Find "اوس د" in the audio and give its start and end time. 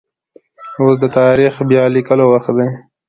0.79-1.05